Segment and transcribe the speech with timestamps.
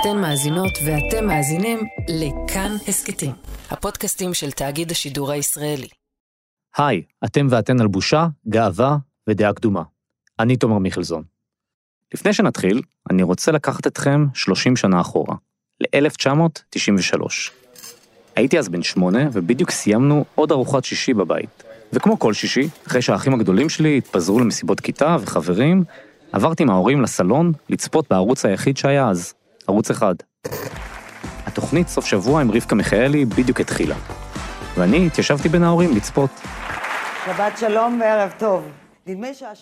[0.00, 3.32] אתן מאזינות ואתם מאזינים לכאן הסכתים,
[3.70, 5.88] הפודקאסטים של תאגיד השידור הישראלי.
[6.76, 8.96] היי, אתם ואתן על בושה, גאווה
[9.28, 9.82] ודעה קדומה.
[10.38, 11.22] אני תומר מיכלזון.
[12.14, 15.36] לפני שנתחיל, אני רוצה לקחת אתכם 30 שנה אחורה,
[15.80, 17.20] ל-1993.
[18.36, 21.62] הייתי אז בן שמונה, ובדיוק סיימנו עוד ארוחת שישי בבית.
[21.92, 25.84] וכמו כל שישי, אחרי שהאחים הגדולים שלי התפזרו למסיבות כיתה וחברים,
[26.32, 29.34] עברתי עם ההורים לסלון לצפות בערוץ היחיד שהיה אז,
[29.68, 30.14] ערוץ אחד.
[31.46, 33.94] התוכנית סוף שבוע עם רבקה מיכאלי בדיוק התחילה,
[34.76, 36.30] ואני התיישבתי בין ההורים לצפות.
[37.26, 38.68] שבת שלום וערב טוב.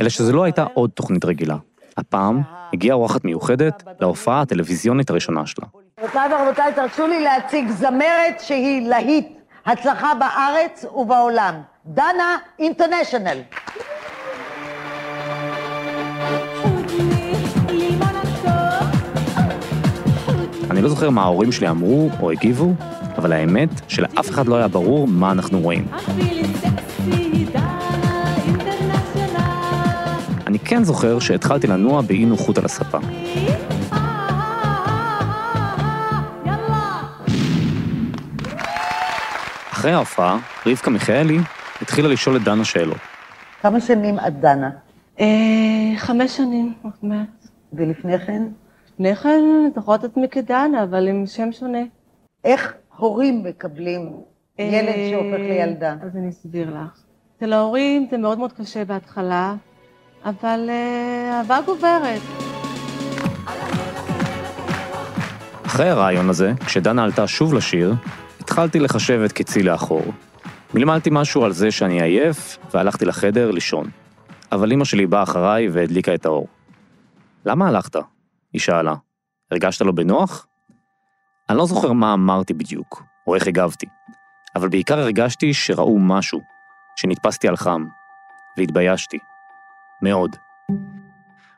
[0.01, 1.57] אלא שזו לא הייתה עוד תוכנית רגילה.
[1.97, 5.67] הפעם הגיעה אורחת מיוחדת להופעה הטלוויזיונית הראשונה שלה.
[6.01, 9.29] רבותיי ורבותיי, תרשו לי להציג זמרת שהיא להיט,
[9.67, 11.55] הצלחה בארץ ובעולם.
[11.87, 13.39] דנה אינטרנשיונל.
[20.85, 22.75] לא זוכר מה ההורים שלי אמרו או הגיבו,
[23.19, 25.87] אבל האמת שלאף אחד לא היה ברור מה אנחנו רואים.
[30.47, 32.99] אני כן זוכר שהתחלתי לנוע באי נוחות על הספה.
[39.73, 41.39] אחרי ההופעה, רבקה מיכאלי
[41.83, 42.99] התחילה לשאול את דנה שאלות.
[43.63, 44.71] כמה שנים את דנה?
[45.21, 45.27] אה,
[45.97, 47.47] חמש שנים, עוד מעט.
[47.73, 48.43] ולפני כן?
[48.95, 49.43] לפני כן,
[49.75, 51.79] זוכרת את עצמי כדנה, אבל עם שם שונה.
[52.45, 54.13] איך הורים מקבלים
[54.59, 55.97] ילד אה, שהופך לילדה?
[56.03, 56.99] אז אני אסביר לך.
[57.37, 59.55] אצל ההורים זה מאוד מאוד קשה בהתחלה,
[60.25, 62.21] אבל אה, אהבה גוברת.
[65.67, 67.95] אחרי הרעיון הזה, כשדנה עלתה שוב לשיר,
[68.41, 70.05] התחלתי לחשב את קצי לאחור.
[70.75, 73.87] מלמלתי משהו על זה שאני עייף, והלכתי לחדר לישון.
[74.53, 76.47] אבל אמא שלי באה אחריי והדליקה את האור.
[77.47, 77.97] למה הלכת?
[78.55, 78.95] היא שאלה.
[79.51, 80.47] הרגשת לא בנוח?
[81.49, 83.87] אני לא זוכר מה אמרתי בדיוק, או איך הגבתי,
[84.57, 86.41] אבל בעיקר הרגשתי שראו משהו,
[86.97, 87.85] שנתפסתי על חם,
[88.59, 89.19] והתביישתי.
[90.03, 90.37] מאוד.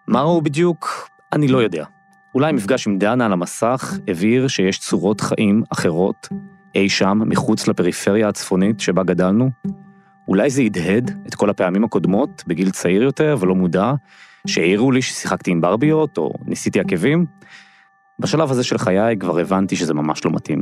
[0.06, 1.11] מה ראו בדיוק?
[1.33, 1.85] אני לא יודע.
[2.35, 6.29] אולי מפגש עם דנה על המסך הבהיר שיש צורות חיים אחרות
[6.75, 9.51] אי שם, מחוץ לפריפריה הצפונית שבה גדלנו?
[10.29, 13.93] אולי זה הדהד את כל הפעמים הקודמות, בגיל צעיר יותר ולא מודע,
[14.47, 17.27] שהעירו לי ששיחקתי עם ברביות או ניסיתי עקבים?
[18.19, 20.61] בשלב הזה של חיי כבר הבנתי שזה ממש לא מתאים.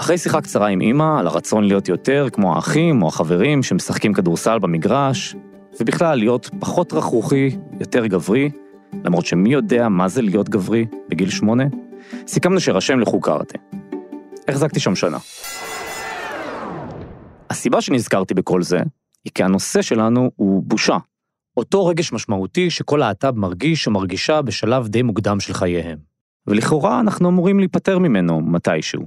[0.00, 4.58] אחרי שיחה קצרה עם אימא על הרצון להיות יותר כמו האחים או החברים שמשחקים כדורסל
[4.58, 5.36] במגרש,
[5.80, 8.50] ובכלל להיות פחות רכרוכי, יותר גברי,
[9.04, 11.64] למרות שמי יודע מה זה להיות גברי בגיל שמונה,
[12.26, 13.58] סיכמנו שרשם לחוג קראטה.
[14.48, 15.18] החזקתי שם שנה.
[17.50, 18.78] הסיבה שנזכרתי בכל זה,
[19.24, 20.96] היא כי הנושא שלנו הוא בושה.
[21.56, 25.98] אותו רגש משמעותי שכל להט"ב מרגיש או מרגישה בשלב די מוקדם של חייהם.
[26.46, 29.06] ולכאורה אנחנו אמורים להיפטר ממנו מתישהו.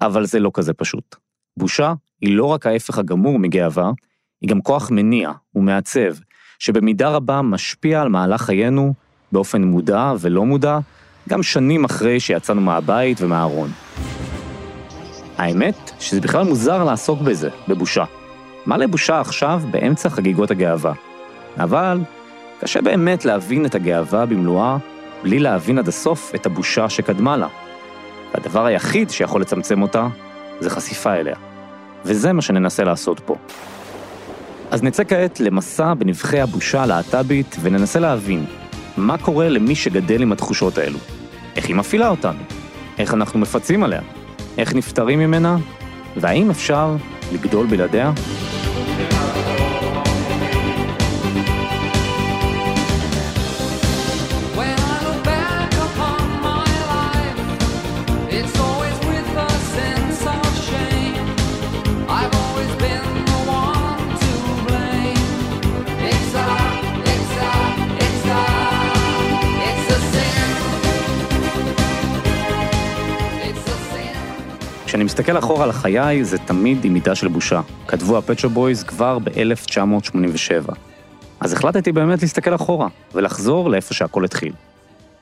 [0.00, 1.16] אבל זה לא כזה פשוט.
[1.56, 3.90] בושה היא לא רק ההפך הגמור מגאווה,
[4.40, 6.14] היא גם כוח מניע ומעצב,
[6.58, 8.94] שבמידה רבה משפיע על מהלך חיינו
[9.32, 10.78] באופן מודע ולא מודע,
[11.28, 13.70] גם שנים אחרי שיצאנו מהבית ומהארון.
[15.38, 18.04] האמת שזה בכלל מוזר לעסוק בזה, בבושה.
[18.66, 20.92] מה לבושה עכשיו באמצע חגיגות הגאווה?
[21.58, 22.00] אבל
[22.60, 24.76] קשה באמת להבין את הגאווה במלואה
[25.22, 27.48] בלי להבין עד הסוף את הבושה שקדמה לה.
[28.34, 30.08] והדבר היחיד שיכול לצמצם אותה
[30.60, 31.36] זה חשיפה אליה.
[32.04, 33.36] וזה מה שננסה לעשות פה.
[34.70, 38.44] אז נצא כעת למסע בנבחי הבושה הלהט"בית וננסה להבין
[38.96, 40.98] מה קורה למי שגדל עם התחושות האלו,
[41.56, 42.38] איך היא מפעילה אותנו,
[42.98, 44.00] איך אנחנו מפצים עליה,
[44.58, 45.56] איך נפטרים ממנה,
[46.16, 46.96] והאם אפשר
[47.32, 48.12] לגדול בלעדיה?
[74.94, 77.60] כשאני מסתכל אחורה על חיי, זה תמיד עם מידה של בושה.
[77.88, 80.74] כתבו הפצ'ו בויז כבר ב-1987.
[81.40, 84.52] אז החלטתי באמת להסתכל אחורה, ולחזור לאיפה שהכל התחיל.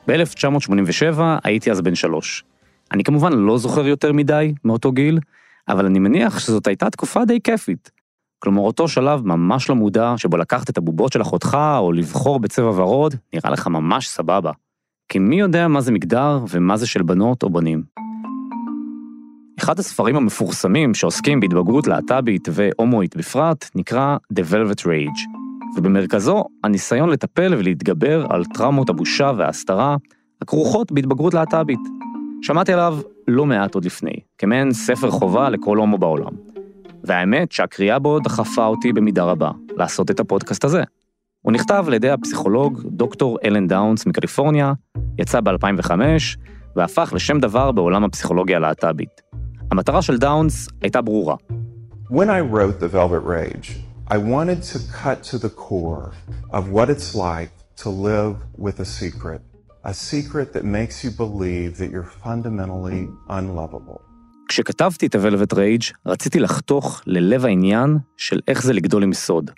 [0.07, 2.43] ב-1987 הייתי אז בן שלוש.
[2.91, 5.19] אני כמובן לא זוכר יותר מדי מאותו גיל,
[5.67, 7.91] אבל אני מניח שזאת הייתה תקופה די כיפית.
[8.39, 12.69] כלומר, אותו שלב ממש לא מודע, שבו לקחת את הבובות של אחותך, או לבחור בצבע
[12.69, 14.51] ורוד, נראה לך ממש סבבה.
[15.09, 18.12] כי מי יודע מה זה מגדר ומה זה של בנות או בנים.
[19.59, 25.19] אחד הספרים המפורסמים שעוסקים בהתבגרות להט"בית והומואית בפרט נקרא The Velvet Rage,
[25.77, 29.97] ובמרכזו הניסיון לטפל ולהתגבר על טראומות הבושה וההסתרה
[30.41, 31.79] הכרוכות בהתבגרות להט"בית.
[32.41, 32.97] שמעתי עליו
[33.27, 36.31] לא מעט עוד לפני, כמעין ספר חובה לכל הומו בעולם.
[37.03, 40.83] והאמת שהקריאה בו דחפה אותי במידה רבה לעשות את הפודקאסט הזה.
[41.41, 44.73] הוא נכתב על ידי הפסיכולוג דוקטור אלן דאונס מקליפורניה,
[45.19, 45.91] יצא ב-2005,
[46.75, 49.32] והפך לשם דבר בעולם הפסיכולוגיה הלהט"בית.
[49.73, 51.35] המטרה של דאונס הייתה ברורה.
[52.09, 53.67] When I wrote The Velvet Rage,
[54.07, 56.11] I wanted to cut to the core
[56.51, 57.51] of what it's like
[57.83, 58.35] to live
[58.65, 59.41] with a secret,
[59.83, 63.99] a secret that makes you believe that you're fundamentally unlovable.
[64.49, 69.51] כשכתבתי את ה-Velvet Rage, רציתי לחתוך ללב העניין של איך זה לגדול עם סוד.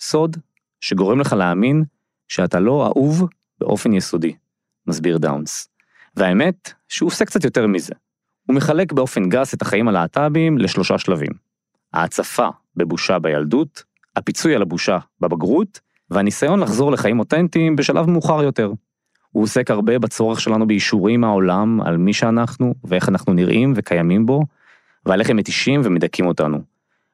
[0.00, 0.36] סוד
[0.80, 1.84] שגורם לך להאמין
[2.28, 3.28] שאתה לא אהוב
[3.60, 4.34] באופן יסודי,
[4.86, 5.68] מסביר דאונס.
[6.16, 7.94] והאמת שהוא עושה קצת יותר מזה.
[8.50, 11.30] הוא מחלק באופן גס את החיים הלהט"ביים לשלושה שלבים.
[11.92, 13.84] ההצפה בבושה בילדות,
[14.16, 15.80] הפיצוי על הבושה בבגרות,
[16.10, 18.72] והניסיון לחזור לחיים אותנטיים בשלב מאוחר יותר.
[19.30, 24.42] הוא עוסק הרבה בצורך שלנו באישורים מהעולם על מי שאנחנו ואיך אנחנו נראים וקיימים בו,
[25.06, 26.58] ועל איך הם מתישים ומדכאים אותנו.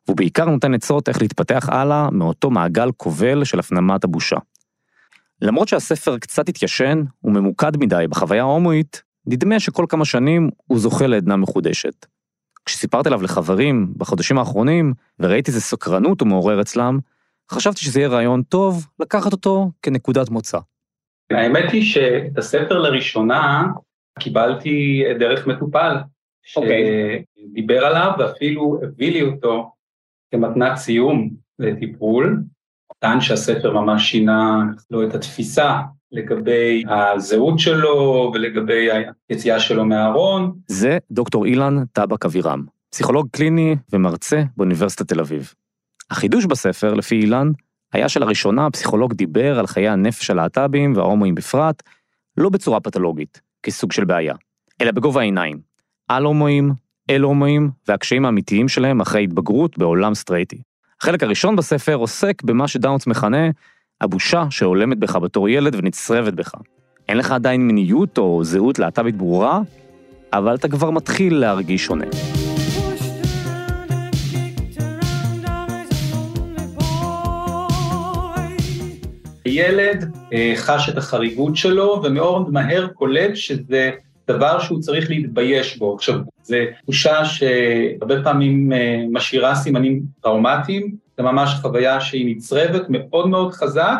[0.06, 4.36] והוא בעיקר נותן עצות איך להתפתח הלאה מאותו מעגל כובל של הפנמת הבושה.
[5.42, 11.36] למרות שהספר קצת התיישן וממוקד מדי בחוויה ההומואית, נדמה שכל כמה שנים הוא זוכה לעדנה
[11.36, 12.06] מחודשת.
[12.64, 16.98] כשסיפרתי עליו לחברים בחודשים האחרונים, וראיתי איזה סקרנות הוא מעורר אצלם,
[17.50, 20.58] חשבתי שזה יהיה רעיון טוב לקחת אותו כנקודת מוצא.
[21.30, 23.66] האמת היא שאת הספר לראשונה
[24.18, 25.96] קיבלתי דרך מטופל,
[26.42, 29.72] שדיבר עליו ואפילו הביא לי אותו
[30.30, 32.42] כמתנת סיום לטיפול.
[33.06, 35.80] טען שהספר ממש שינה לו את התפיסה
[36.12, 38.88] לגבי הזהות שלו ולגבי
[39.30, 40.52] היציאה שלו מהארון.
[40.66, 45.52] זה דוקטור אילן טבק אבירם, פסיכולוג קליני ומרצה באוניברסיטת תל אביב.
[46.10, 47.50] החידוש בספר, לפי אילן,
[47.92, 51.82] היה שלראשונה הפסיכולוג דיבר על חיי הנפש הלהט"בים וההומואים בפרט,
[52.36, 54.34] לא בצורה פתולוגית, כסוג של בעיה,
[54.80, 55.60] אלא בגובה העיניים,
[56.08, 56.72] על הומואים,
[57.10, 60.62] אל הומואים והקשיים האמיתיים שלהם אחרי התבגרות בעולם סטרייטי.
[61.06, 63.50] החלק הראשון בספר עוסק במה שדאונס מכנה
[64.00, 66.52] הבושה שהולמת בך בתור ילד ונצרבת בך.
[67.08, 69.60] אין לך עדיין מיניות או זהות להט"בית ברורה,
[70.32, 72.04] אבל אתה כבר מתחיל להרגיש שונה.
[79.46, 83.90] ילד אה, חש את החריגות שלו ומאוד מהר קולט שזה
[84.28, 85.94] דבר שהוא צריך להתבייש בו.
[85.94, 93.28] עכשיו, זו תחושה שהרבה פעמים אה, משאירה סימנים טראומטיים, זו ממש חוויה שהיא נצרבת מאוד
[93.28, 93.98] מאוד חזק,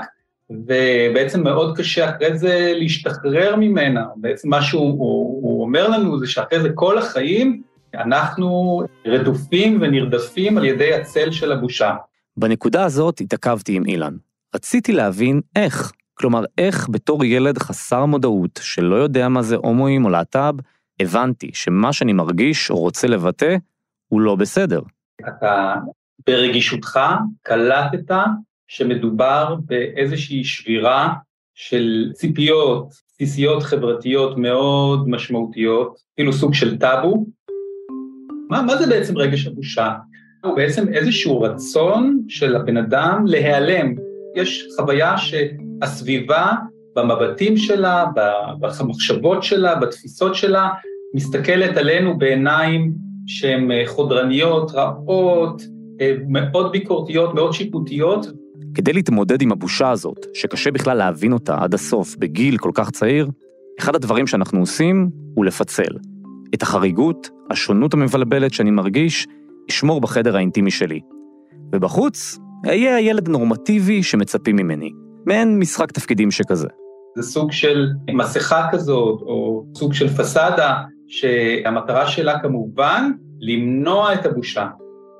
[0.50, 4.04] ובעצם מאוד קשה אחרי זה להשתחרר ממנה.
[4.16, 7.62] בעצם מה שהוא הוא, הוא אומר לנו זה שאחרי זה כל החיים
[7.94, 11.94] אנחנו רדופים ונרדפים על ידי הצל של הבושה.
[12.36, 14.16] בנקודה הזאת התעכבתי עם אילן.
[14.54, 15.92] רציתי להבין איך.
[16.18, 20.54] כלומר, איך בתור ילד חסר מודעות, שלא יודע מה זה הומואים או להט"ב,
[21.00, 23.56] הבנתי שמה שאני מרגיש או רוצה לבטא,
[24.08, 24.80] הוא לא בסדר.
[25.28, 25.74] אתה
[26.26, 27.00] ברגישותך
[27.42, 28.14] קלטת
[28.68, 31.12] שמדובר באיזושהי שבירה
[31.54, 37.26] של ציפיות בסיסיות חברתיות מאוד משמעותיות, אפילו סוג של טאבו.
[38.50, 39.92] מה, מה זה בעצם רגש הבושה?
[40.44, 43.94] הוא בעצם איזשהו רצון של הבן אדם להיעלם.
[44.36, 45.18] יש חוויה
[45.80, 46.52] שהסביבה
[46.96, 48.04] במבטים שלה,
[48.60, 50.68] במחשבות שלה, בתפיסות שלה,
[51.14, 52.92] מסתכלת עלינו בעיניים
[53.26, 55.62] שהן חודרניות, רעות,
[56.28, 58.26] מאוד ביקורתיות, מאוד שיפוטיות.
[58.74, 63.28] כדי להתמודד עם הבושה הזאת, שקשה בכלל להבין אותה עד הסוף בגיל כל כך צעיר,
[63.78, 65.96] אחד הדברים שאנחנו עושים הוא לפצל.
[66.54, 69.26] את החריגות, השונות המבלבלת שאני מרגיש,
[69.70, 71.00] אשמור בחדר האינטימי שלי.
[71.74, 75.05] ובחוץ, אהיה הילד הנורמטיבי שמצפים ממני.
[75.26, 76.68] מעין משחק תפקידים שכזה.
[77.16, 80.74] זה סוג של מסכה כזאת, או סוג של פסאדה,
[81.08, 84.66] שהמטרה שלה כמובן למנוע את הבושה.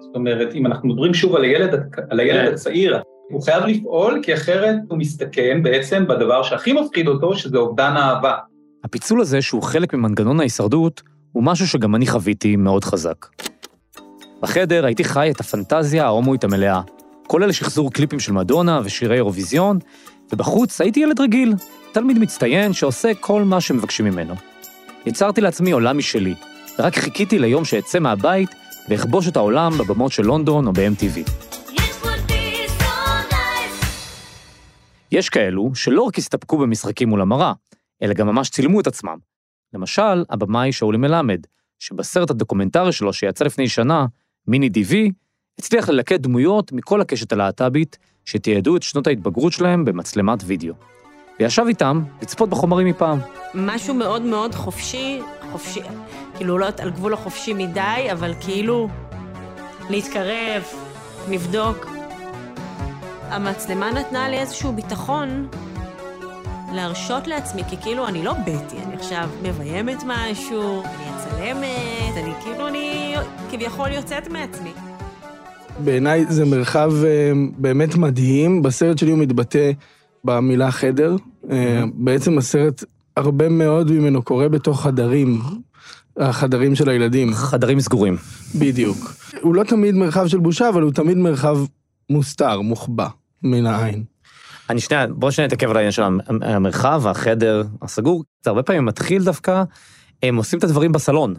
[0.00, 1.74] זאת אומרת, אם אנחנו מדברים שוב על הילד,
[2.10, 2.98] על הילד הצעיר,
[3.30, 8.34] הוא חייב לפעול, כי אחרת הוא מסתכן בעצם בדבר שהכי מפחיד אותו, שזה אובדן האהבה.
[8.84, 13.26] הפיצול הזה, שהוא חלק ממנגנון ההישרדות, הוא משהו שגם אני חוויתי מאוד חזק.
[14.42, 16.80] בחדר הייתי חי את הפנטזיה ההומואית המלאה,
[17.26, 19.78] כולל שחזור קליפים של מדונה ושירי אירוויזיון,
[20.32, 21.54] ובחוץ הייתי ילד רגיל,
[21.92, 24.34] תלמיד מצטיין שעושה כל מה שמבקשים ממנו.
[25.06, 26.34] יצרתי לעצמי עולם משלי,
[26.78, 28.50] ורק חיכיתי ליום שאצא מהבית
[28.88, 31.30] ואכבוש את העולם בבמות של לונדון או ב-MTV.
[35.12, 37.52] יש כאלו שלא רק הסתפקו במשחקים מול המראה,
[38.02, 39.16] אלא גם ממש צילמו את עצמם.
[39.74, 41.40] למשל, הבמאי שאולי מלמד,
[41.78, 44.06] שבסרט הדוקומנטרי שלו שיצא לפני שנה,
[44.46, 45.10] מיני דיווי,
[45.58, 50.74] הצליח ללקט דמויות מכל הקשת הלהט"בית שתיעדו את שנות ההתבגרות שלהם במצלמת וידאו.
[51.40, 53.18] וישב איתם לצפות בחומרים מפעם.
[53.54, 55.20] משהו מאוד מאוד חופשי,
[55.52, 55.80] חופשי,
[56.36, 58.88] כאילו לא על גבול החופשי מדי, אבל כאילו
[59.90, 60.62] להתקרב,
[61.30, 61.86] לבדוק.
[63.22, 65.48] המצלמה נתנה לי איזשהו ביטחון
[66.72, 72.68] להרשות לעצמי, כי כאילו אני לא בטי, אני עכשיו מביימת משהו, אני מצלמת, אני כאילו,
[72.68, 73.14] אני
[73.50, 74.72] כביכול יוצאת מעצמי.
[75.84, 78.62] בעיניי זה מרחב אה, באמת מדהים.
[78.62, 79.70] בסרט שלי הוא מתבטא
[80.24, 81.16] במילה חדר.
[81.50, 82.84] אה, בעצם הסרט,
[83.16, 85.40] הרבה מאוד ממנו קורה בתוך חדרים,
[86.16, 87.34] החדרים של הילדים.
[87.34, 88.16] חדרים סגורים.
[88.58, 88.96] בדיוק.
[89.40, 91.58] הוא לא תמיד מרחב של בושה, אבל הוא תמיד מרחב
[92.10, 93.08] מוסתר, מוחבא,
[93.42, 94.04] מן העין.
[94.70, 98.24] אני שנייה, בוא שנייה נתעכב על העניין של המ- המרחב, החדר הסגור.
[98.44, 99.62] זה הרבה פעמים מתחיל דווקא,
[100.22, 101.34] הם עושים את הדברים בסלון.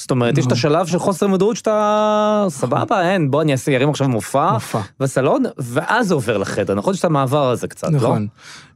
[0.00, 3.90] זאת אומרת, יש את השלב של חוסר מודעות שאתה, סבבה, אין, בוא אני אעשה, ירים
[3.90, 4.80] עכשיו מופע מופע.
[5.00, 6.94] בסלון, ואז זה עובר לחדר, נכון?
[6.94, 7.96] יש את המעבר הזה קצת, לא?
[7.96, 8.26] נכון.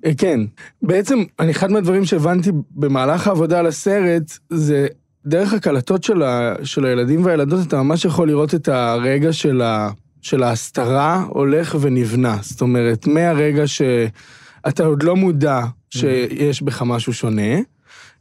[0.06, 0.40] אה, כן.
[0.82, 4.86] בעצם, אני, אחד מהדברים שהבנתי במהלך העבודה על הסרט, זה
[5.26, 9.90] דרך הקלטות של, ה, של הילדים והילדות, אתה ממש יכול לראות את הרגע של, ה,
[10.22, 12.36] של ההסתרה הולך ונבנה.
[12.40, 15.60] זאת אומרת, מהרגע שאתה עוד לא מודע
[15.90, 17.60] שיש בך משהו שונה, אה,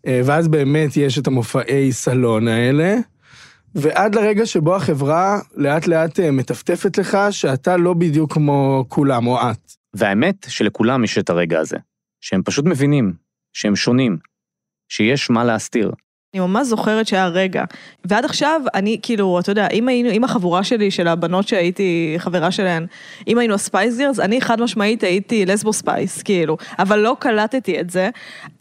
[0.08, 2.96] ואז באמת יש את המופעי סלון האלה,
[3.76, 9.38] ועד לרגע שבו החברה לאט לאט אה, מטפטפת לך שאתה לא בדיוק כמו כולם, או
[9.42, 9.72] את.
[9.94, 11.78] והאמת שלכולם יש את הרגע הזה,
[12.22, 13.14] שהם פשוט מבינים,
[13.54, 14.18] שהם שונים,
[14.90, 15.92] שיש מה להסתיר.
[16.34, 17.64] אני ממש זוכרת שהיה רגע.
[18.06, 22.52] ועד עכשיו, אני כאילו, אתה יודע, אם היינו, אם החבורה שלי, של הבנות שהייתי חברה
[22.52, 22.86] שלהן,
[23.28, 26.58] אם היינו ה Spice Girls, אני חד משמעית הייתי lesbo Spice, כאילו.
[26.80, 28.10] אבל לא קלטתי את זה,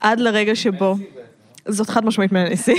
[0.00, 0.96] עד לרגע שבו...
[1.70, 2.74] זאת חד משמעית מניסי.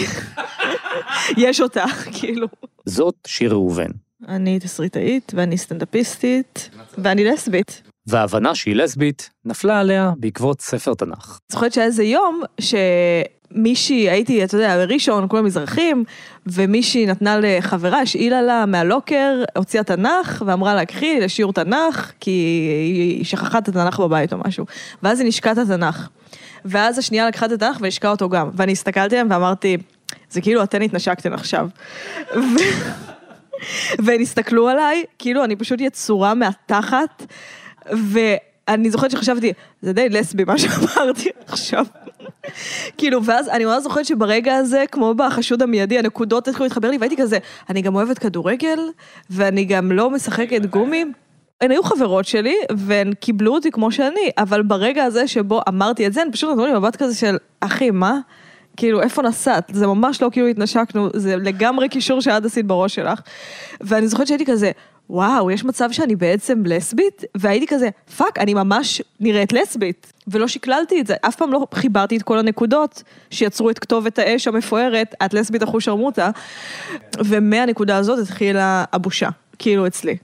[1.38, 2.48] יש אותה, כאילו.
[2.86, 3.92] זאת שיר ראובן,
[4.28, 7.82] אני תסריטאית, ואני סטנדאפיסטית, ואני לסבית.
[8.08, 11.40] וההבנה שהיא לסבית נפלה עליה בעקבות ספר תנ"ך.
[11.52, 12.42] זוכרת שהיה איזה יום
[13.54, 16.04] שמישהי, הייתי, אתה יודע, בראשון, כולם מזרחים,
[16.48, 22.32] ומישהי נתנה לחברה, השאילה לה מהלוקר, הוציאה תנ"ך, ואמרה לה, קחי לשיעור תנ"ך, כי
[22.86, 24.66] היא שכחה את התנ"ך בבית או משהו.
[25.04, 26.08] ואז היא נשקה את התנ"ך.
[26.66, 28.50] ואז השנייה לקחה את התנ"ך והשקה אותו גם.
[28.54, 29.78] ואני הסתכלתי עליהם ואמרתי,
[30.30, 31.68] זה כאילו אתן התנשקתן עכשיו.
[32.36, 32.58] ו...
[34.06, 37.26] והם הסתכלו עליי, כאילו אני פשוט יצורה מהתחת,
[38.70, 41.86] ואני זוכרת שחשבתי, זה די לסבי מה שאמרתי עכשיו.
[42.98, 47.18] כאילו, ואז אני ממש זוכרת שברגע הזה, כמו בחשוד המיידי, הנקודות התחילו להתחבר לי, והייתי
[47.18, 47.38] כזה,
[47.70, 48.80] אני גם אוהבת כדורגל,
[49.30, 51.06] ואני גם לא משחקת גומי.
[51.62, 56.14] הן היו חברות שלי, והן קיבלו אותי כמו שאני, אבל ברגע הזה שבו אמרתי את
[56.14, 58.20] זה, הן פשוט נתנו לי מבט כזה של, אחי, מה?
[58.78, 59.72] כאילו, איפה נסעת?
[59.74, 63.22] זה ממש לא כאילו התנשקנו, זה לגמרי קישור שאת עשית בראש שלך.
[63.82, 64.72] ואני זוכרת שהייתי כזה,
[65.12, 67.24] וואו, יש מצב שאני בעצם לסבית?
[67.38, 70.14] והייתי כזה, fuck, אני ממש נראית לסבית.
[70.28, 74.48] ולא שקללתי את זה, אף פעם לא חיברתי את כל הנקודות שיצרו את כתובת האש
[74.48, 76.30] המפוארת, את לסבית אחוש שרמוטה.
[77.26, 80.18] ומהנקודה הזאת התחילה הבושה, כאילו אצלי.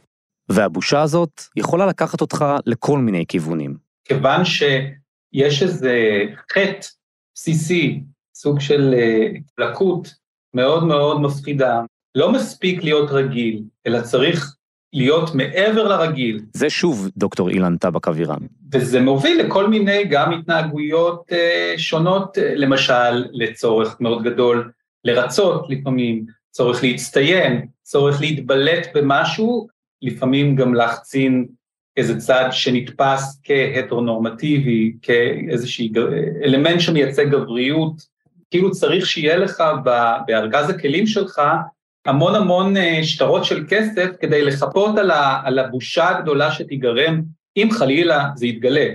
[0.49, 3.77] והבושה הזאת יכולה לקחת אותך לכל מיני כיוונים.
[4.05, 6.87] כיוון שיש איזה חטא
[7.35, 8.03] בסיסי,
[8.35, 9.27] סוג של אה,
[9.57, 10.13] לקות
[10.53, 11.81] מאוד מאוד מפחידה.
[12.15, 14.56] לא מספיק להיות רגיל, אלא צריך
[14.93, 16.39] להיות מעבר לרגיל.
[16.53, 18.39] זה שוב דוקטור אילן טבק אבירם.
[18.73, 24.71] וזה מוביל לכל מיני גם התנהגויות אה, שונות, אה, למשל לצורך מאוד גדול
[25.03, 29.67] לרצות לפעמים, צורך להצטיין, צורך להתבלט במשהו,
[30.01, 31.45] לפעמים גם להחצין
[31.97, 35.85] איזה צד שנתפס כהטרונורמטיבי, כאיזשהו
[36.43, 37.93] אלמנט שמייצג גבריות,
[38.51, 39.63] כאילו צריך שיהיה לך
[40.27, 41.41] בארגז הכלים שלך
[42.07, 47.21] המון המון אה, שטרות של כסף כדי לחפות על, ה, על הבושה הגדולה שתיגרם,
[47.57, 48.87] אם חלילה זה יתגלה.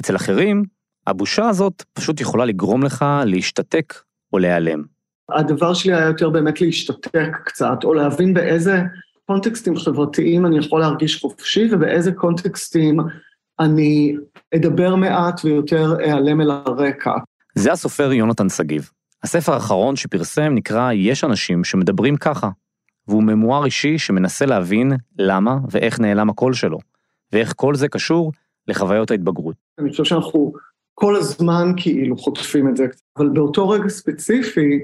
[0.00, 0.64] אצל אחרים,
[1.06, 3.94] הבושה הזאת פשוט יכולה לגרום לך להשתתק
[4.32, 4.82] או להיעלם.
[5.28, 8.82] הדבר שלי היה יותר באמת להשתתק קצת, או להבין באיזה
[9.26, 12.98] קונטקסטים חברתיים אני יכול להרגיש חופשי, ובאיזה קונטקסטים
[13.60, 14.14] אני
[14.54, 17.12] אדבר מעט ויותר אעלם אל הרקע.
[17.54, 18.90] זה הסופר יונתן שגיב.
[19.22, 22.50] הספר האחרון שפרסם נקרא "יש אנשים שמדברים ככה",
[23.08, 26.78] והוא ממואר אישי שמנסה להבין למה ואיך נעלם הקול שלו,
[27.32, 28.32] ואיך כל זה קשור
[28.68, 29.56] לחוויות ההתבגרות.
[29.78, 30.52] אני חושב שאנחנו
[30.94, 34.78] כל הזמן כאילו חוטפים את זה, אבל באותו רגע ספציפי,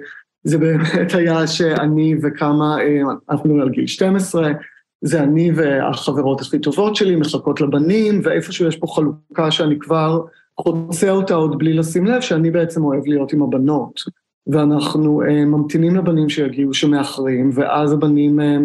[0.44, 3.00] זה באמת היה שאני וכמה, אה,
[3.30, 4.52] אנחנו מדברים על גיל 12,
[5.00, 10.20] זה אני והחברות הכי טובות שלי מחכות לבנים, ואיפשהו יש פה חלוקה שאני כבר
[10.60, 14.00] חוצה אותה עוד בלי לשים לב, שאני בעצם אוהב להיות עם הבנות.
[14.46, 18.56] ואנחנו אה, ממתינים לבנים שיגיעו שמאחרים, ואז הבנים אה,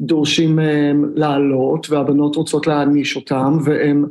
[0.00, 4.04] דורשים אה, לעלות, והבנות רוצות להעניש אותם, והם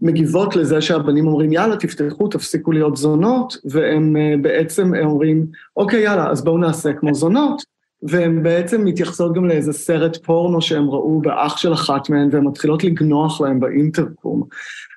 [0.00, 6.44] מגיבות לזה שהבנים אומרים, יאללה, תפתחו, תפסיקו להיות זונות, והם בעצם אומרים, אוקיי, יאללה, אז
[6.44, 7.62] בואו נעשה כמו זונות,
[8.04, 12.84] והן בעצם מתייחסות גם לאיזה סרט פורנו שהם ראו באח של אחת מהן, והן מתחילות
[12.84, 14.42] לגנוח להם באינטרקום.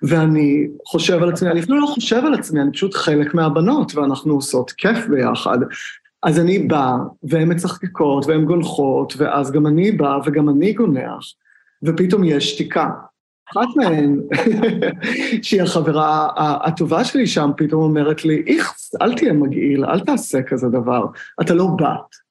[0.04, 4.34] ואני חושב על עצמי, אני אפילו לא חושב על עצמי, אני פשוט חלק מהבנות, ואנחנו
[4.34, 5.58] עושות כיף ביחד.
[6.24, 11.34] אז אני באה, והן מצחקקות, והן גונחות, ואז גם אני באה, וגם אני גונח,
[11.84, 12.90] ופתאום יש שתיקה.
[13.52, 14.22] אחת מהן,
[15.46, 20.68] שהיא החברה הטובה שלי שם, פתאום אומרת לי, איכס, אל תהיה מגעיל, אל תעשה כזה
[20.68, 21.06] דבר,
[21.42, 22.27] אתה לא בת.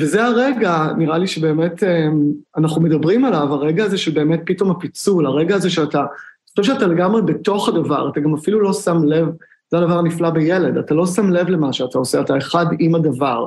[0.00, 5.54] וזה הרגע, נראה לי שבאמת אמ, אנחנו מדברים עליו, הרגע הזה שבאמת פתאום הפיצול, הרגע
[5.54, 9.28] הזה שאתה, אני חושב שאתה לגמרי בתוך הדבר, אתה גם אפילו לא שם לב,
[9.70, 13.46] זה הדבר הנפלא בילד, אתה לא שם לב למה שאתה עושה, אתה אחד עם הדבר,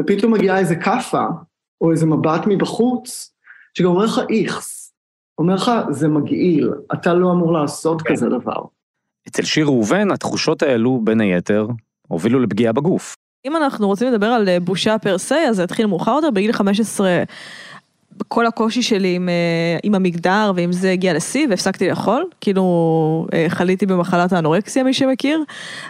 [0.00, 1.24] ופתאום מגיעה איזה כאפה,
[1.80, 3.34] או איזה מבט מבחוץ,
[3.74, 4.92] שגם אומר לך איכס,
[5.38, 8.62] אומר לך, זה מגעיל, אתה לא אמור לעשות כזה דבר.
[9.28, 11.66] אצל שיר ראובן התחושות האלו, בין היתר,
[12.08, 13.16] הובילו לפגיעה בגוף.
[13.46, 16.52] אם אנחנו רוצים לדבר על אה, בושה פר סה, אז זה התחיל מאוחר יותר, בגיל
[16.52, 17.22] 15,
[18.28, 23.46] כל הקושי שלי עם, אה, עם המגדר ועם זה הגיע לשיא והפסקתי לאכול, כאילו אה,
[23.48, 25.44] חליתי במחלת האנורקסיה מי שמכיר,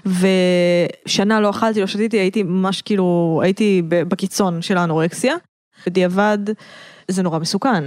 [0.06, 5.34] ושנה לא אכלתי, לא שתיתי, הייתי ממש כאילו, הייתי בקיצון של האנורקסיה.
[5.86, 6.38] בדיעבד
[7.08, 7.84] זה נורא מסוכן,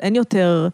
[0.00, 0.68] אין יותר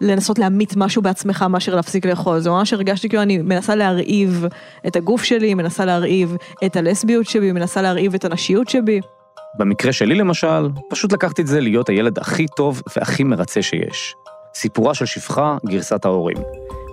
[0.00, 4.44] לנסות להמית משהו בעצמך מאשר להפסיק לאכול, זה ממש הרגשתי כאילו אני מנסה להרעיב
[4.86, 6.36] את הגוף שלי, מנסה להרעיב
[6.66, 9.00] את הלסביות שבי, מנסה להרעיב את הנשיות שבי.
[9.58, 14.14] במקרה שלי למשל, פשוט לקחתי את זה להיות הילד הכי טוב והכי מרצה שיש.
[14.54, 16.36] סיפורה של שפחה, גרסת ההורים.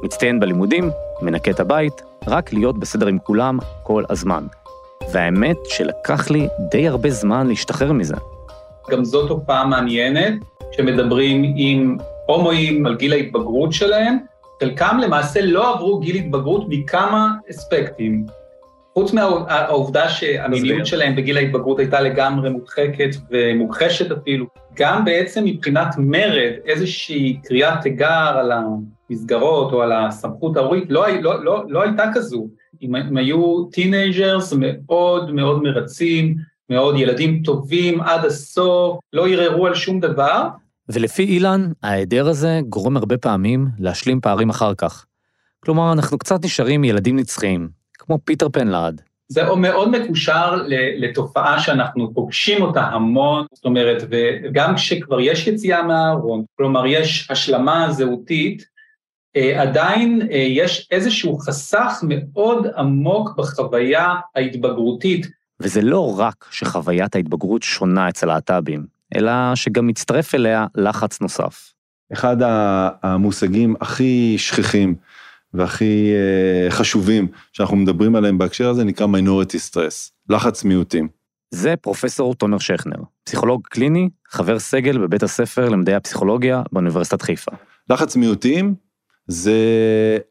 [0.03, 0.89] מצטיין בלימודים,
[1.21, 4.45] מנקה את הבית, רק להיות בסדר עם כולם כל הזמן.
[5.13, 8.15] והאמת שלקח לי די הרבה זמן להשתחרר מזה.
[8.91, 10.33] גם זו תופעה מעניינת,
[10.71, 14.17] שמדברים עם הומואים על גיל ההתבגרות שלהם,
[14.59, 18.25] חלקם למעשה לא עברו גיל התבגרות מכמה אספקטים.
[18.93, 26.51] חוץ מהעובדה שהמיניות שלהם בגיל ההתבגרות הייתה לגמרי מודחקת ומוכחשת אפילו, גם בעצם מבחינת מרד,
[26.65, 32.47] איזושהי קריאת תיגר על המסגרות או על הסמכות ההורית, לא, לא, לא, לא הייתה כזו.
[32.81, 36.35] הם, הם היו teenagers מאוד מאוד מרצים,
[36.69, 40.47] מאוד ילדים טובים עד הסוף, לא ערערו על שום דבר,
[40.89, 45.05] ולפי אילן, ההיעדר הזה גורם הרבה פעמים להשלים פערים אחר כך.
[45.59, 49.01] כלומר, אנחנו קצת נשארים ילדים נצחיים, כמו פיטר פן לעד.
[49.27, 50.55] זה מאוד מקושר
[50.97, 57.91] לתופעה שאנחנו פוגשים אותה המון, זאת אומרת, וגם כשכבר יש יציאה מהארון, כלומר יש השלמה
[57.91, 58.65] זהותית,
[59.35, 65.27] אה, עדיין אה, יש איזשהו חסך מאוד עמוק בחוויה ההתבגרותית.
[65.59, 71.73] וזה לא רק שחוויית ההתבגרות שונה אצל להט"בים, אלא שגם מצטרף אליה לחץ נוסף.
[72.13, 72.37] אחד
[73.03, 74.95] המושגים הכי שכיחים
[75.53, 81.07] והכי אה, חשובים שאנחנו מדברים עליהם בהקשר הזה נקרא minority stress, לחץ מיעוטים.
[81.51, 87.51] זה פרופסור תומר שכנר, פסיכולוג קליני, חבר סגל בבית הספר למדעי הפסיכולוגיה באוניברסיטת חיפה.
[87.89, 88.75] לחץ מיעוטים
[89.27, 89.57] זה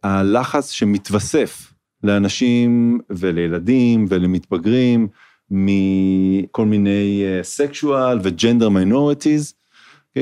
[0.02, 1.72] הלחץ שמתווסף
[2.04, 5.08] לאנשים ולילדים ולמתבגרים
[5.52, 9.54] מכל מיני סקשואל וג'נדר מיינורטיז,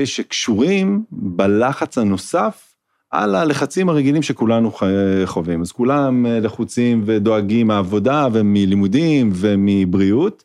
[0.05, 2.71] שקשורים בלחץ הנוסף
[3.11, 4.83] על הלחצים הרגילים שכולנו ח-
[5.25, 5.61] חווים.
[5.61, 10.43] אז כולם אה, לחוצים ודואגים מהעבודה ומלימודים ומבריאות,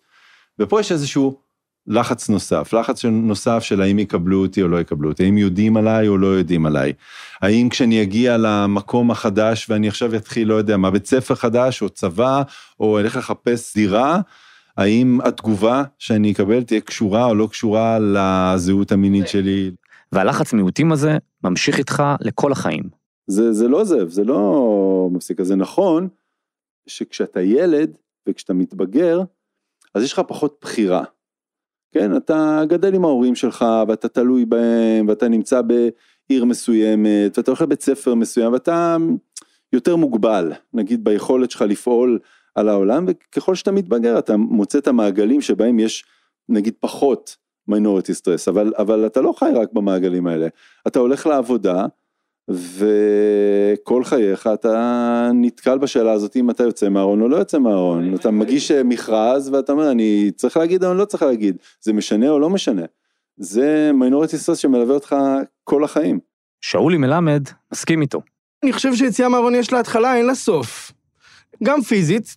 [0.58, 1.38] ופה יש איזשהו
[1.86, 6.08] לחץ נוסף, לחץ נוסף של האם יקבלו אותי או לא יקבלו אותי, האם יודעים עליי
[6.08, 6.92] או לא יודעים עליי,
[7.40, 11.88] האם כשאני אגיע למקום החדש ואני עכשיו אתחיל, לא יודע מה, בית ספר חדש או
[11.88, 12.42] צבא,
[12.80, 14.20] או אלך לחפש דירה,
[14.76, 19.70] האם התגובה שאני אקבל תהיה קשורה או לא קשורה לזהות המינית שלי.
[20.12, 22.84] והלחץ מיעוטים הזה ממשיך איתך לכל החיים.
[23.26, 25.40] זה, זה לא עוזב, זה לא מפסיק.
[25.40, 26.08] אז זה נכון
[26.86, 27.96] שכשאתה ילד
[28.28, 29.22] וכשאתה מתבגר,
[29.94, 31.04] אז יש לך פחות בחירה.
[31.92, 37.62] כן, אתה גדל עם ההורים שלך ואתה תלוי בהם ואתה נמצא בעיר מסוימת ואתה הולך
[37.62, 38.96] לבית ספר מסוים ואתה
[39.72, 42.18] יותר מוגבל, נגיד ביכולת שלך לפעול
[42.56, 46.04] על העולם וככל שאתה מתבגר אתה מוצא את המעגלים שבהם יש
[46.48, 47.36] נגיד פחות
[47.68, 50.48] מיינורטי סטרס, אבל, אבל אתה לא חי רק במעגלים האלה,
[50.86, 51.86] אתה הולך לעבודה
[52.48, 58.30] וכל חייך אתה נתקל בשאלה הזאת אם אתה יוצא מהארון או לא יוצא מהארון, אתה
[58.30, 62.38] מגיש מכרז ואתה אומר אני צריך להגיד או אני לא צריך להגיד, זה משנה או
[62.38, 62.82] לא משנה,
[63.36, 65.16] זה מיינורטי סטרס שמלווה אותך
[65.64, 66.18] כל החיים.
[66.60, 67.42] שאולי מלמד
[67.72, 68.20] מסכים איתו.
[68.62, 70.92] אני חושב שיציאה מהארון יש לה התחלה, אין לה סוף.
[71.64, 72.36] גם פיזית,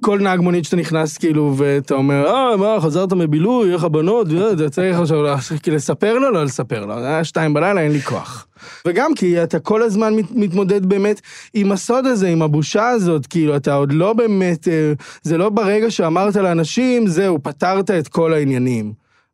[0.00, 4.70] כל נהג מונית שאתה נכנס כאילו, ואתה אומר, אה, מה, חזרת מבילוי, איך הבנות, ואתה
[4.70, 5.18] צריך עכשיו
[5.62, 8.46] כאילו, לספר לו, לא לספר לו, זה היה שתיים בלילה, אין לי כוח.
[8.86, 11.20] וגם כי אתה כל הזמן מת, מתמודד באמת
[11.54, 15.90] עם הסוד הזה, עם הבושה הזאת, כאילו, אתה עוד לא באמת, אה, זה לא ברגע
[15.90, 18.92] שאמרת לאנשים, זהו, פתרת את כל העניינים.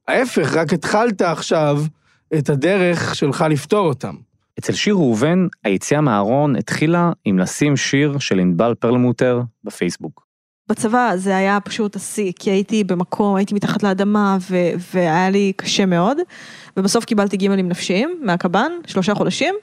[0.09, 1.83] ההפך, רק התחלת עכשיו
[2.39, 4.15] את הדרך שלך לפתור אותם.
[4.59, 10.22] אצל שיר ראובן, היציאה מהארון התחילה עם לשים שיר של ענבל פרלמוטר בפייסבוק.
[10.69, 15.87] בצבא זה היה פשוט השיא, כי הייתי במקום, הייתי מתחת לאדמה, ו- והיה לי קשה
[15.87, 16.19] מאוד,
[16.77, 19.55] ובסוף קיבלתי גימלים נפשיים מהקב"ן, שלושה חודשים,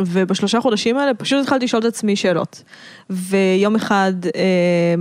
[0.00, 2.62] ובשלושה חודשים האלה פשוט התחלתי לשאול את עצמי שאלות.
[3.10, 4.94] ויום אחד, אה,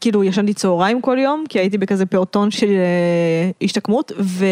[0.00, 4.46] כאילו ישנתי צהריים כל יום, כי הייתי בכזה פעוטון של אה, השתקמות, ו...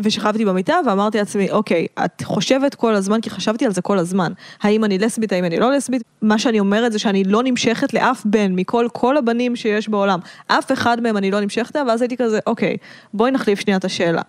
[0.00, 4.32] ושכבתי במיטה ואמרתי לעצמי, אוקיי, את חושבת כל הזמן, כי חשבתי על זה כל הזמן,
[4.62, 8.22] האם אני לסבית, האם אני לא לסבית, מה שאני אומרת זה שאני לא נמשכת לאף
[8.24, 12.38] בן מכל כל הבנים שיש בעולם, אף אחד מהם אני לא נמשכת, ואז הייתי כזה,
[12.46, 12.76] אוקיי,
[13.14, 14.22] בואי נחליף שנייה את השאלה.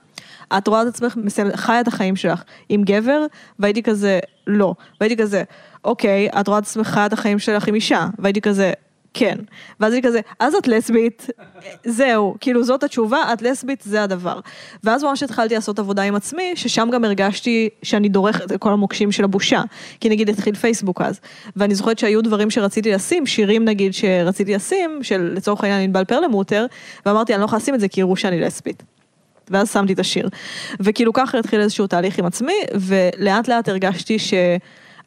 [0.58, 1.16] את רואה את עצמך,
[1.56, 3.26] חיה את החיים שלך עם גבר,
[3.60, 4.74] והייתי כזה, לא.
[5.02, 5.44] והייתי כזה,
[5.86, 8.74] אוקיי, את רואה את עצמך חיה את החיים שלך עם אישה, והייתי כזה,
[9.14, 9.36] כן.
[9.80, 11.28] ואז אני כזה, אז את לסבית,
[11.86, 14.40] זהו, כאילו זאת התשובה, את לסבית, זה הדבר.
[14.84, 19.12] ואז ממש התחלתי לעשות עבודה עם עצמי, ששם גם הרגשתי שאני דורכת את כל המוקשים
[19.12, 19.62] של הבושה.
[20.00, 21.20] כי נגיד התחיל פייסבוק אז,
[21.56, 26.66] ואני זוכרת שהיו דברים שרציתי לשים, שירים נגיד שרציתי לשים, של לצורך העניין ענבל פרלמוטר,
[27.06, 28.84] ואמרתי, אני לא יכולה לשים את זה כי יראו שאני לסבית.
[29.50, 30.30] ואז שמתי את השיר.
[30.80, 34.18] וכאילו ככה התחיל איזשהו תהליך עם עצמי, ולאט לאט הרגשתי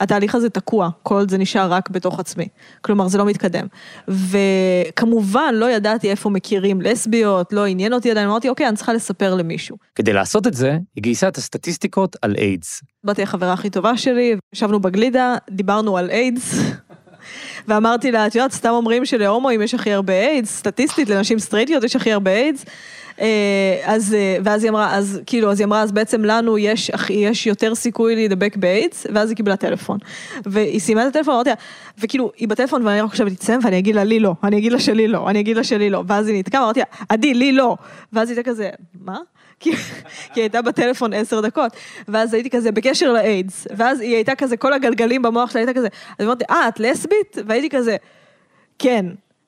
[0.00, 2.48] שהתהליך הזה תקוע, כל זה נשאר רק בתוך עצמי.
[2.80, 3.66] כלומר, זה לא מתקדם.
[4.08, 9.34] וכמובן, לא ידעתי איפה מכירים לסביות, לא עניין אותי עדיין, אמרתי, אוקיי, אני צריכה לספר
[9.34, 9.76] למישהו.
[9.94, 12.82] כדי לעשות את זה, היא גייסה את הסטטיסטיקות על איידס.
[13.04, 16.54] באתי החברה הכי טובה שלי, ישבנו בגלידה, דיברנו על איידס.
[17.68, 21.96] ואמרתי לה, את יודעת, סתם אומרים שלהומואים יש הכי הרבה איידס, סטטיסטית לנשים סטרייטיות יש
[21.96, 22.64] הכי הרבה איידס.
[23.20, 26.90] אה, אז, אה, ואז היא אמרה, אז כאילו, אז היא אמרה, אז בעצם לנו יש,
[27.10, 29.98] יש יותר סיכוי להידבק באיידס, ואז היא קיבלה טלפון.
[30.46, 31.56] והיא סיימה את הטלפון, אמרתי לה,
[31.98, 34.80] וכאילו, היא בטלפון, ואני רק חושבת, תסיים, ואני אגיד לה, לי לא, אני אגיד לה
[34.80, 36.04] שלי לא, אני אגיד לה שלי לא.
[36.06, 37.76] ואז היא נתקעה, אמרתי לה, עדי, לי לא.
[38.12, 39.18] ואז היא הייתה כזה, מה?
[39.60, 39.70] כי
[40.34, 41.72] היא הייתה בטלפון עשר דקות,
[42.08, 45.88] ואז הייתי כזה בקשר לאיידס, ואז היא הייתה כזה, כל הגלגלים במוח שלה הייתה כזה,
[46.18, 47.36] אז אמרתי, אה, את לסבית?
[47.46, 47.96] והייתי כזה,
[48.78, 49.06] כן,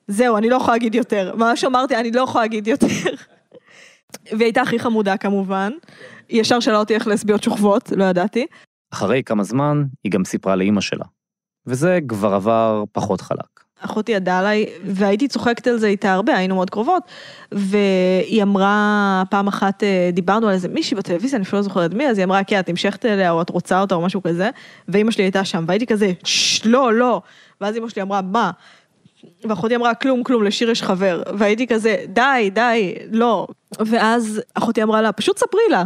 [0.09, 1.35] זהו, אני לא יכולה להגיד יותר.
[1.37, 2.87] ממש אמרתי, אני לא יכולה להגיד יותר.
[4.33, 5.73] והיא הייתה הכי חמודה כמובן,
[6.29, 8.47] היא ישר שאלה אותי איך לסביות שוכבות, לא ידעתי.
[8.93, 11.05] אחרי כמה זמן, היא גם סיפרה לאימא שלה.
[11.67, 13.63] וזה כבר עבר פחות חלק.
[13.85, 17.03] אחותי ידעה עליי, והייתי צוחקת על זה איתה הרבה, היינו מאוד קרובות,
[17.53, 22.09] והיא אמרה, פעם אחת אה, דיברנו על איזה מישהי בטלוויזיה, אני אפילו לא זוכרת מי,
[22.09, 24.51] אז היא אמרה, כן, את נמשכת אליה, או את רוצה אותה, או משהו כזה,
[24.89, 26.13] ואימא שלי הייתה שם, והייתי כזה,
[26.65, 27.23] לא, לא,
[27.61, 28.51] ואז אימא שלי אמרה, מה?
[29.45, 33.47] ואחותי אמרה, כלום, כלום, לשיר יש חבר, והייתי כזה, די, די, לא.
[33.87, 35.85] ואז אחותי אמרה לה, פשוט ספרי לה.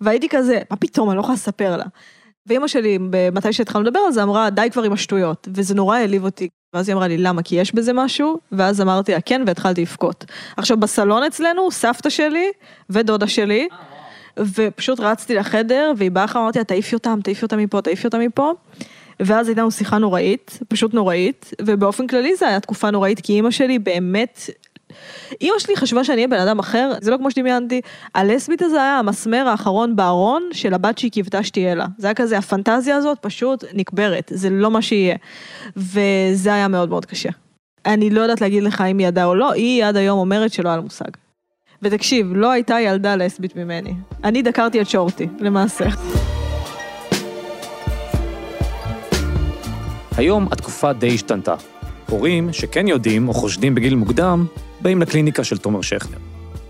[0.00, 1.84] והייתי כזה, מה פתאום, אני לא יכולה לספר לה.
[2.46, 2.98] ואימא שלי,
[3.32, 6.48] מתי שהתחלנו לדבר על זה, אמרה, די כבר עם השטויות, וזה נורא העליב אותי.
[6.74, 7.42] ואז היא אמרה לי, למה?
[7.42, 8.38] כי יש בזה משהו?
[8.52, 10.24] ואז אמרתי לה, כן, והתחלתי לבכות.
[10.56, 12.50] עכשיו, בסלון אצלנו, סבתא שלי
[12.90, 13.68] ודודה שלי,
[14.38, 18.20] ופשוט רצתי לחדר, והיא באה אחר, אמרתי לה, תעיפי אותם, תעיפי אותם מפה, תעיפי אותם
[18.20, 18.52] מפה.
[19.20, 23.50] ואז הייתה לנו שיחה נוראית, פשוט נוראית, ובאופן כללי זו הייתה תקופה נוראית, כי אימא
[23.50, 24.40] שלי באמת,
[25.40, 27.80] אימא שלי חשבה שאני אהיה בן אדם אחר, זה לא כמו שדמיינתי,
[28.14, 31.86] הלסבית הזה היה המסמר האחרון בארון של הבת שהיא קיוותה שתהיה לה.
[31.98, 35.16] זה היה כזה, הפנטזיה הזאת פשוט נקברת, זה לא מה שיהיה.
[35.76, 37.30] וזה היה מאוד מאוד קשה.
[37.86, 40.68] אני לא יודעת להגיד לך אם היא ידעה או לא, היא עד היום אומרת שלא
[40.68, 41.10] היה לה מושג.
[41.82, 43.94] ותקשיב, לא הייתה ילדה לסבית ממני.
[44.24, 45.84] אני דקרתי את שורטי, למעשה.
[50.16, 51.54] היום התקופה די השתנתה.
[52.10, 54.46] הורים שכן יודעים או חושדים בגיל מוקדם,
[54.80, 56.18] באים לקליניקה של תומר שכנר.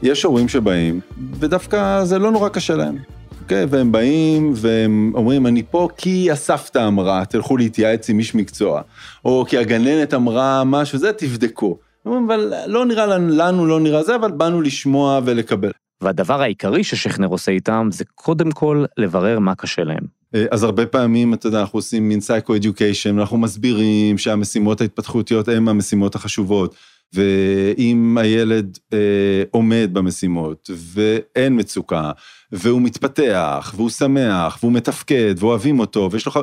[0.02, 1.00] יש הורים שבאים,
[1.38, 2.98] ודווקא זה לא נורא קשה להם.
[3.42, 8.83] אוקיי, והם באים והם אומרים, אני פה כי הסבתא אמרה, תלכו להתייעץ עם איש מקצוע.
[9.24, 11.78] או כי הגננת אמרה משהו, זה תבדקו.
[12.07, 15.70] אומרים, אבל לא נראה לנו, לנו לא נראה זה, אבל באנו לשמוע ולקבל.
[16.00, 20.23] והדבר העיקרי ששכנר עושה איתם זה קודם כל לברר מה קשה להם.
[20.34, 25.68] אה, אז הרבה פעמים, אתה יודע, אנחנו עושים מין סייקו-אדיוקיישן, אנחנו מסבירים שהמשימות ההתפתחותיות הן
[25.68, 26.74] המשימות החשובות,
[27.12, 32.10] ואם הילד אה, עומד במשימות, ואין מצוקה,
[32.52, 36.32] והוא מתפתח, והוא שמח, והוא מתפקד, ואוהבים אותו, ויש לו...
[36.32, 36.38] ח-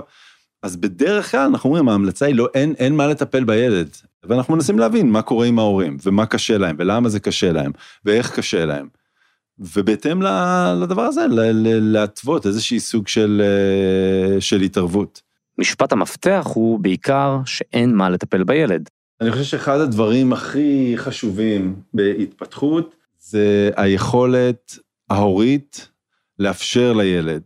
[0.64, 3.90] אז בדרך כלל אנחנו אומרים, ההמלצה היא לא, אין, אין מה לטפל בילד.
[4.24, 7.72] ואנחנו מנסים להבין מה קורה עם ההורים, ומה קשה להם, ולמה זה קשה להם,
[8.06, 9.01] ואיך קשה להם.
[9.62, 10.22] ובהתאם
[10.82, 11.26] לדבר הזה,
[11.64, 15.22] להתוות איזשהי סוג של, אה, של התערבות.
[15.58, 18.90] משפט המפתח הוא בעיקר שאין מה לטפל בילד.
[19.22, 24.78] אני חושב שאחד הדברים הכי חשובים בהתפתחות זה היכולת
[25.10, 25.90] ההורית
[26.40, 27.42] לאפשר לילד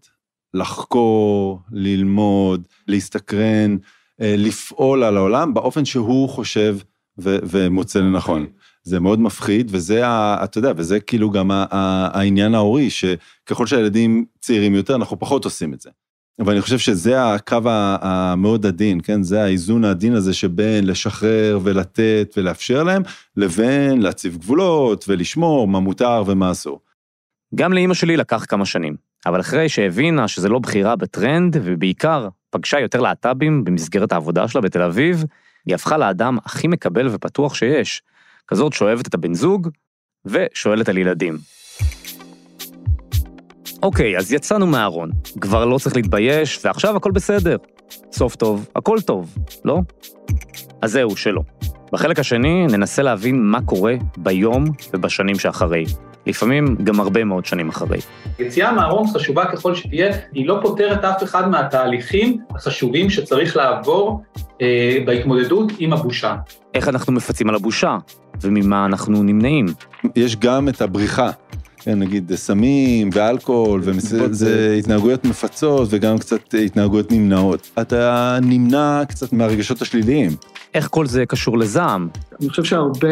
[0.53, 3.77] לחקור, ללמוד, להסתקרן,
[4.21, 6.77] אה, לפעול על העולם באופן שהוא חושב
[7.17, 8.45] ו- ומוצא לנכון.
[8.85, 10.01] זה מאוד מפחיד, וזה,
[10.43, 15.81] אתה יודע, וזה כאילו גם העניין ההורי, שככל שהילדים צעירים יותר, אנחנו פחות עושים את
[15.81, 15.89] זה.
[16.39, 17.57] אבל אני חושב שזה הקו
[18.01, 19.23] המאוד עדין, כן?
[19.23, 23.01] זה האיזון העדין הזה שבין לשחרר ולתת ולאפשר להם,
[23.37, 26.79] לבין להציב גבולות ולשמור מה מותר ומה אסור.
[27.55, 28.95] גם לאימא שלי לקח כמה שנים,
[29.25, 34.81] אבל אחרי שהבינה שזה לא בחירה בטרנד, ובעיקר פגשה יותר להט"בים במסגרת העבודה שלה בתל
[34.81, 35.23] אביב,
[35.65, 38.01] היא הפכה לאדם הכי מקבל ופתוח שיש.
[38.47, 39.69] כזאת שאוהבת את הבן זוג,
[40.25, 41.37] ושואלת על ילדים.
[43.83, 45.11] אוקיי, אז יצאנו מהארון.
[45.41, 47.57] כבר לא צריך להתבייש, ועכשיו הכל בסדר.
[48.11, 49.79] סוף טוב, הכל טוב, לא?
[50.81, 51.41] אז זהו, שלא.
[51.91, 55.85] בחלק השני ננסה להבין מה קורה ביום ובשנים שאחרי.
[56.25, 57.99] לפעמים גם הרבה מאוד שנים אחרי.
[58.39, 64.23] יציאה מהארון חשובה ככל שתהיה, היא לא פותרת אף אחד מהתהליכים החשובים שצריך לעבור
[64.61, 66.35] אה, בהתמודדות עם הבושה.
[66.73, 67.97] איך אנחנו מפצים על הבושה,
[68.41, 69.65] וממה אנחנו נמנעים.
[70.15, 71.31] יש גם את הבריחה,
[71.77, 77.71] כן, נגיד סמים ואלכוהול, וזה התנהגויות מפצות וגם קצת התנהגויות נמנעות.
[77.81, 80.31] אתה נמנע קצת מהרגשות השליליים.
[80.73, 82.07] איך כל זה קשור לזעם?
[82.41, 83.07] אני חושב שהרבה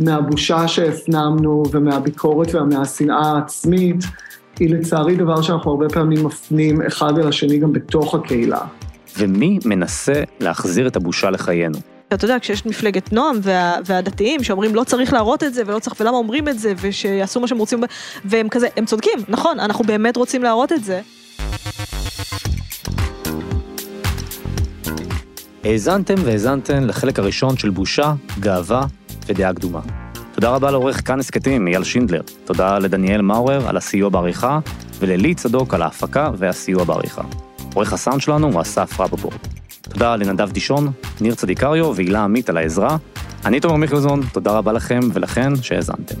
[0.00, 4.04] מהבושה שהפנמנו ומהביקורת ומהשנאה העצמית,
[4.58, 8.60] היא לצערי דבר שאנחנו הרבה פעמים מפנים אחד אל השני גם בתוך הקהילה.
[9.18, 11.78] ומי מנסה להחזיר את הבושה לחיינו?
[12.14, 16.00] אתה יודע, כשיש מפלגת נועם וה, והדתיים שאומרים לא צריך להראות את זה ולא צריך,
[16.00, 17.80] ולמה אומרים את זה, ושיעשו מה שהם רוצים,
[18.24, 21.00] והם כזה, הם צודקים, נכון, אנחנו באמת רוצים להראות את זה.
[25.64, 28.86] האזנתם והאזנתן לחלק הראשון של בושה, גאווה
[29.30, 29.80] ודעה קדומה.
[30.32, 32.20] תודה רבה לעורך כאן הסכתים, אייל שינדלר.
[32.44, 34.58] תודה לדניאל מאורר על הסיוע בעריכה,
[34.98, 37.22] וללי צדוק על ההפקה והסיוע בעריכה.
[37.74, 39.48] עורך הסאונד שלנו הוא אסף רבבורט.
[39.82, 42.96] תודה לנדב דישון, ניר צדיקריו והילה עמית על העזרה.
[43.44, 46.16] אני תומר מיכלזון, תודה רבה לכם ולכן שהאזנתם.